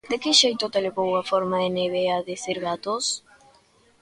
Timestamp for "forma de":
1.31-1.69